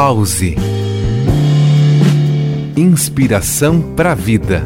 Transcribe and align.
Pause. 0.00 0.54
Inspiração 2.76 3.82
para 3.96 4.12
a 4.12 4.14
vida. 4.14 4.62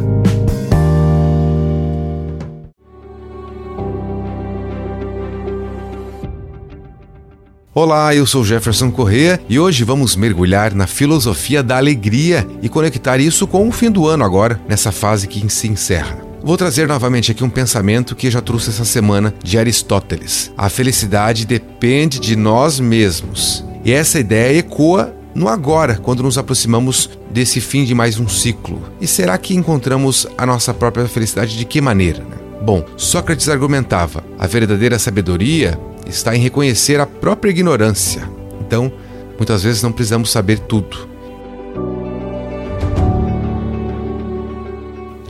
Olá, 7.75 8.15
eu 8.15 8.27
sou 8.27 8.45
Jefferson 8.45 8.91
Correa 8.91 9.41
e 9.49 9.59
hoje 9.59 9.85
vamos 9.85 10.15
mergulhar 10.17 10.75
na 10.75 10.87
filosofia 10.87 11.63
da 11.63 11.79
alegria 11.79 12.47
e 12.61 12.69
conectar 12.69 13.19
isso 13.19 13.47
com 13.47 13.67
o 13.67 13.73
fim 13.73 13.91
do 13.91 14.07
ano 14.07 14.25
agora, 14.25 14.61
nessa 14.69 14.93
fase 14.93 15.27
que 15.27 15.49
se 15.49 15.67
encerra. 15.67 16.19
Vou 16.43 16.59
trazer 16.59 16.87
novamente 16.87 17.33
aqui 17.33 17.43
um 17.43 17.49
pensamento 17.49 18.15
que 18.15 18.31
já 18.31 18.43
trouxe 18.43 18.69
essa 18.69 18.85
semana 18.85 19.33
de 19.43 19.57
Aristóteles. 19.57 20.53
A 20.59 20.69
felicidade 20.69 21.47
depende 21.47 22.21
de 22.21 22.37
nós 22.37 22.79
mesmos. 22.79 23.65
E 23.83 23.93
essa 23.93 24.21
ideia 24.21 24.59
ecoa 24.59 25.22
no 25.35 25.49
agora, 25.49 25.97
quando 25.97 26.23
nos 26.23 26.37
aproximamos 26.37 27.11
desse 27.31 27.61
fim 27.61 27.85
de 27.85 27.95
mais 27.95 28.19
um 28.19 28.29
ciclo. 28.29 28.83
E 29.01 29.07
será 29.07 29.37
que 29.39 29.55
encontramos 29.55 30.27
a 30.37 30.45
nossa 30.45 30.75
própria 30.75 31.07
felicidade 31.07 31.57
de 31.57 31.65
que 31.65 31.81
maneira? 31.81 32.23
Né? 32.23 32.37
Bom, 32.63 32.85
Sócrates 32.97 33.49
argumentava: 33.49 34.23
a 34.39 34.47
verdadeira 34.47 34.99
sabedoria 34.99 35.79
está 36.07 36.37
em 36.37 36.41
reconhecer 36.41 37.01
a 37.01 37.07
própria 37.07 37.51
ignorância. 37.51 38.29
Então, 38.61 38.93
muitas 39.37 39.63
vezes 39.63 39.83
não 39.83 39.93
precisamos 39.93 40.31
saber 40.31 40.59
tudo. 40.59 41.09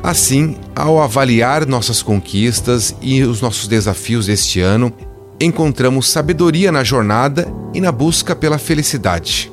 Assim, 0.02 0.56
ao 0.74 1.00
avaliar 1.00 1.64
nossas 1.64 2.02
conquistas 2.02 2.94
e 3.00 3.22
os 3.22 3.40
nossos 3.40 3.68
desafios 3.68 4.28
este 4.28 4.60
ano, 4.60 4.92
encontramos 5.40 6.08
sabedoria 6.08 6.72
na 6.72 6.82
jornada 6.82 7.46
e 7.72 7.80
na 7.80 7.92
busca 7.92 8.34
pela 8.34 8.58
felicidade. 8.58 9.51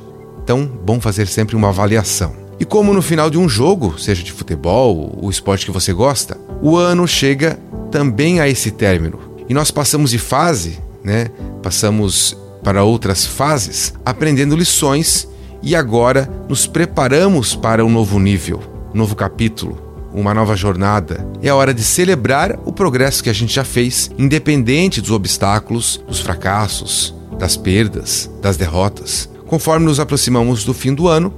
Então, 0.49 0.65
bom 0.65 0.99
fazer 0.99 1.27
sempre 1.27 1.55
uma 1.55 1.69
avaliação. 1.69 2.33
E 2.59 2.65
como 2.65 2.91
no 2.91 3.03
final 3.03 3.29
de 3.29 3.37
um 3.37 3.47
jogo, 3.47 3.99
seja 3.99 4.23
de 4.23 4.31
futebol, 4.31 5.15
o 5.21 5.29
esporte 5.29 5.63
que 5.63 5.71
você 5.71 5.93
gosta, 5.93 6.39
o 6.59 6.75
ano 6.75 7.07
chega 7.07 7.59
também 7.91 8.39
a 8.39 8.49
esse 8.49 8.71
término. 8.71 9.19
E 9.47 9.53
nós 9.53 9.69
passamos 9.69 10.09
de 10.09 10.17
fase 10.17 10.79
né? 11.03 11.27
Passamos 11.61 12.35
para 12.63 12.83
outras 12.83 13.25
fases, 13.25 13.93
aprendendo 14.03 14.55
lições 14.55 15.27
e 15.61 15.75
agora 15.75 16.27
nos 16.49 16.65
preparamos 16.65 17.55
para 17.55 17.85
um 17.85 17.89
novo 17.91 18.19
nível, 18.19 18.59
um 18.91 18.97
novo 18.97 19.15
capítulo, 19.15 19.77
uma 20.11 20.33
nova 20.33 20.55
jornada. 20.55 21.27
É 21.43 21.49
a 21.49 21.55
hora 21.55 21.75
de 21.75 21.83
celebrar 21.83 22.59
o 22.65 22.73
progresso 22.73 23.23
que 23.23 23.29
a 23.29 23.33
gente 23.33 23.53
já 23.53 23.63
fez, 23.63 24.09
independente 24.17 24.99
dos 24.99 25.11
obstáculos, 25.11 26.03
dos 26.07 26.19
fracassos, 26.19 27.13
das 27.37 27.55
perdas, 27.55 28.27
das 28.41 28.57
derrotas. 28.57 29.29
Conforme 29.49 29.87
nos 29.87 29.99
aproximamos 29.99 30.63
do 30.63 30.75
fim 30.75 30.93
do 30.93 31.07
ano, 31.07 31.33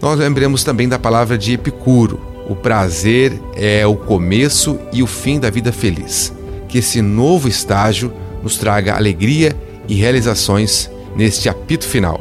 nós 0.00 0.18
lembremos 0.18 0.64
também 0.64 0.88
da 0.88 0.98
palavra 0.98 1.38
de 1.38 1.52
Epicuro: 1.52 2.20
o 2.48 2.56
prazer 2.56 3.40
é 3.54 3.86
o 3.86 3.94
começo 3.94 4.78
e 4.92 5.00
o 5.00 5.06
fim 5.06 5.38
da 5.38 5.48
vida 5.48 5.72
feliz. 5.72 6.32
Que 6.68 6.78
esse 6.78 7.00
novo 7.00 7.46
estágio 7.48 8.12
nos 8.42 8.58
traga 8.58 8.96
alegria 8.96 9.54
e 9.88 9.94
realizações 9.94 10.90
neste 11.14 11.48
apito 11.48 11.86
final. 11.86 12.20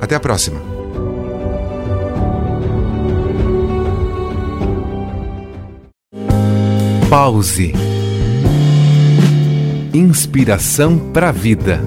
Até 0.00 0.16
a 0.16 0.20
próxima! 0.20 0.60
Pause. 7.08 7.72
Inspiração 9.94 10.98
para 10.98 11.28
a 11.28 11.32
vida. 11.32 11.80